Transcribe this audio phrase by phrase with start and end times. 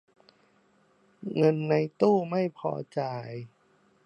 [1.35, 3.29] เงินในตู้ไม่พอจ่าย